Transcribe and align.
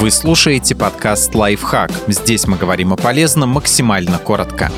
Вы 0.00 0.10
слушаете 0.10 0.74
подкаст 0.74 1.34
«Лайфхак». 1.34 1.92
Здесь 2.08 2.46
мы 2.46 2.56
говорим 2.56 2.94
о 2.94 2.96
полезном 2.96 3.50
максимально 3.50 4.18
коротко. 4.18 4.72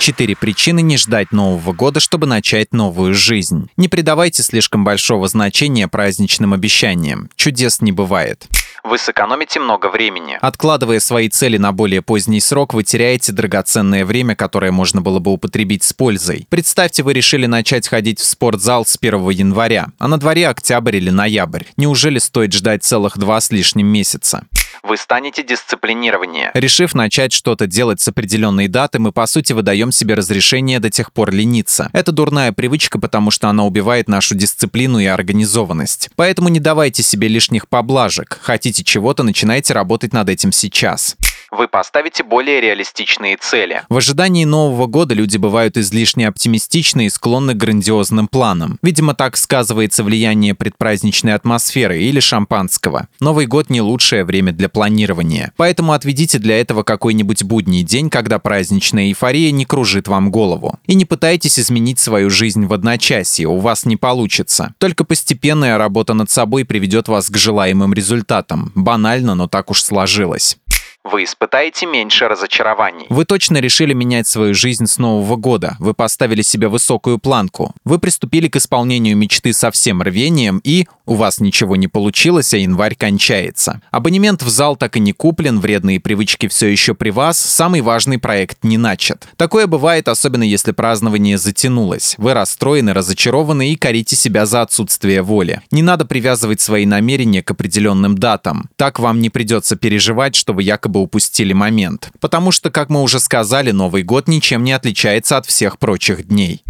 Четыре 0.00 0.34
причины 0.34 0.82
не 0.82 0.96
ждать 0.96 1.30
Нового 1.30 1.72
года, 1.72 2.00
чтобы 2.00 2.26
начать 2.26 2.74
новую 2.74 3.14
жизнь. 3.14 3.70
Не 3.76 3.86
придавайте 3.86 4.42
слишком 4.42 4.82
большого 4.82 5.28
значения 5.28 5.86
праздничным 5.86 6.52
обещаниям. 6.52 7.30
Чудес 7.36 7.80
не 7.80 7.92
бывает 7.92 8.48
вы 8.84 8.98
сэкономите 8.98 9.60
много 9.60 9.88
времени. 9.88 10.38
Откладывая 10.40 11.00
свои 11.00 11.28
цели 11.28 11.56
на 11.56 11.72
более 11.72 12.02
поздний 12.02 12.40
срок, 12.40 12.74
вы 12.74 12.84
теряете 12.84 13.32
драгоценное 13.32 14.04
время, 14.04 14.34
которое 14.34 14.72
можно 14.72 15.00
было 15.00 15.18
бы 15.18 15.32
употребить 15.32 15.84
с 15.84 15.92
пользой. 15.92 16.46
Представьте, 16.50 17.02
вы 17.02 17.12
решили 17.12 17.46
начать 17.46 17.88
ходить 17.88 18.20
в 18.20 18.24
спортзал 18.24 18.84
с 18.84 18.96
1 19.00 19.30
января, 19.30 19.88
а 19.98 20.08
на 20.08 20.18
дворе 20.18 20.48
октябрь 20.48 20.96
или 20.96 21.10
ноябрь. 21.10 21.64
Неужели 21.76 22.18
стоит 22.18 22.52
ждать 22.52 22.84
целых 22.84 23.18
два 23.18 23.40
с 23.40 23.50
лишним 23.50 23.86
месяца? 23.86 24.46
Вы 24.82 24.96
станете 24.96 25.42
дисциплинированнее. 25.42 26.50
Решив 26.54 26.94
начать 26.94 27.32
что-то 27.32 27.66
делать 27.66 28.00
с 28.00 28.08
определенной 28.08 28.68
даты, 28.68 28.98
мы 28.98 29.12
по 29.12 29.26
сути 29.26 29.52
выдаем 29.52 29.92
себе 29.92 30.14
разрешение 30.14 30.80
до 30.80 30.90
тех 30.90 31.12
пор 31.12 31.30
лениться. 31.32 31.90
Это 31.92 32.12
дурная 32.12 32.52
привычка, 32.52 32.98
потому 32.98 33.30
что 33.30 33.48
она 33.48 33.64
убивает 33.64 34.08
нашу 34.08 34.34
дисциплину 34.34 34.98
и 34.98 35.06
организованность. 35.06 36.10
Поэтому 36.16 36.48
не 36.48 36.60
давайте 36.60 37.02
себе 37.02 37.28
лишних 37.28 37.68
поблажек. 37.68 38.38
Хотите 38.42 38.84
чего-то, 38.84 39.22
начинайте 39.22 39.72
работать 39.74 40.12
над 40.12 40.28
этим 40.28 40.52
сейчас 40.52 41.16
вы 41.52 41.68
поставите 41.68 42.24
более 42.24 42.60
реалистичные 42.60 43.36
цели. 43.36 43.82
В 43.88 43.96
ожидании 43.98 44.44
Нового 44.44 44.86
года 44.86 45.14
люди 45.14 45.36
бывают 45.36 45.76
излишне 45.76 46.26
оптимистичны 46.26 47.06
и 47.06 47.10
склонны 47.10 47.52
к 47.52 47.58
грандиозным 47.58 48.26
планам. 48.26 48.78
Видимо, 48.82 49.14
так 49.14 49.36
сказывается 49.36 50.02
влияние 50.02 50.54
предпраздничной 50.54 51.34
атмосферы 51.34 52.02
или 52.02 52.20
шампанского. 52.20 53.08
Новый 53.20 53.46
год 53.46 53.68
не 53.68 53.82
лучшее 53.82 54.24
время 54.24 54.52
для 54.52 54.70
планирования. 54.70 55.52
Поэтому 55.56 55.92
отведите 55.92 56.38
для 56.38 56.58
этого 56.58 56.82
какой-нибудь 56.82 57.44
будний 57.44 57.82
день, 57.82 58.08
когда 58.08 58.38
праздничная 58.38 59.08
эйфория 59.08 59.50
не 59.50 59.66
кружит 59.66 60.08
вам 60.08 60.30
голову. 60.30 60.78
И 60.86 60.94
не 60.94 61.04
пытайтесь 61.04 61.58
изменить 61.58 61.98
свою 61.98 62.30
жизнь 62.30 62.66
в 62.66 62.72
одночасье, 62.72 63.46
у 63.46 63.58
вас 63.58 63.84
не 63.84 63.96
получится. 63.96 64.74
Только 64.78 65.04
постепенная 65.04 65.76
работа 65.76 66.14
над 66.14 66.30
собой 66.30 66.64
приведет 66.64 67.08
вас 67.08 67.28
к 67.28 67.36
желаемым 67.36 67.92
результатам. 67.92 68.72
Банально, 68.74 69.34
но 69.34 69.48
так 69.48 69.70
уж 69.70 69.82
сложилось 69.82 70.56
вы 71.04 71.24
испытаете 71.24 71.86
меньше 71.86 72.28
разочарований. 72.28 73.06
Вы 73.08 73.24
точно 73.24 73.58
решили 73.58 73.92
менять 73.92 74.26
свою 74.26 74.54
жизнь 74.54 74.86
с 74.86 74.98
Нового 74.98 75.36
года. 75.36 75.76
Вы 75.78 75.94
поставили 75.94 76.42
себе 76.42 76.68
высокую 76.68 77.18
планку. 77.18 77.74
Вы 77.84 77.98
приступили 77.98 78.48
к 78.48 78.56
исполнению 78.56 79.16
мечты 79.16 79.52
со 79.52 79.70
всем 79.70 80.02
рвением 80.02 80.60
и 80.64 80.86
у 81.04 81.14
вас 81.14 81.40
ничего 81.40 81.74
не 81.74 81.88
получилось, 81.88 82.54
а 82.54 82.58
январь 82.58 82.94
кончается. 82.94 83.80
Абонемент 83.90 84.42
в 84.42 84.48
зал 84.48 84.76
так 84.76 84.96
и 84.96 85.00
не 85.00 85.12
куплен, 85.12 85.58
вредные 85.58 85.98
привычки 85.98 86.46
все 86.46 86.68
еще 86.68 86.94
при 86.94 87.10
вас, 87.10 87.38
самый 87.38 87.80
важный 87.80 88.18
проект 88.18 88.62
не 88.62 88.78
начат. 88.78 89.26
Такое 89.36 89.66
бывает, 89.66 90.06
особенно 90.06 90.44
если 90.44 90.70
празднование 90.70 91.38
затянулось. 91.38 92.14
Вы 92.18 92.34
расстроены, 92.34 92.94
разочарованы 92.94 93.72
и 93.72 93.76
корите 93.76 94.14
себя 94.14 94.46
за 94.46 94.62
отсутствие 94.62 95.22
воли. 95.22 95.60
Не 95.72 95.82
надо 95.82 96.04
привязывать 96.04 96.60
свои 96.60 96.86
намерения 96.86 97.42
к 97.42 97.50
определенным 97.50 98.16
датам. 98.16 98.70
Так 98.76 99.00
вам 99.00 99.20
не 99.20 99.28
придется 99.28 99.74
переживать, 99.74 100.36
что 100.36 100.52
вы 100.52 100.62
якобы 100.62 100.91
упустили 101.00 101.52
момент. 101.52 102.10
Потому 102.20 102.52
что, 102.52 102.70
как 102.70 102.90
мы 102.90 103.02
уже 103.02 103.20
сказали, 103.20 103.70
Новый 103.70 104.02
год 104.02 104.28
ничем 104.28 104.64
не 104.64 104.72
отличается 104.72 105.36
от 105.36 105.46
всех 105.46 105.78
прочих 105.78 106.28
дней. 106.28 106.62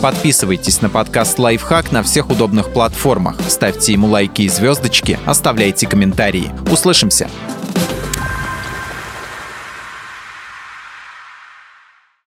Подписывайтесь 0.00 0.80
на 0.80 0.88
подкаст 0.88 1.38
«Лайфхак» 1.38 1.92
на 1.92 2.02
всех 2.02 2.30
удобных 2.30 2.72
платформах, 2.72 3.36
ставьте 3.48 3.92
ему 3.92 4.08
лайки 4.08 4.42
и 4.42 4.48
звездочки, 4.48 5.18
оставляйте 5.26 5.86
комментарии. 5.86 6.50
Услышимся! 6.70 7.28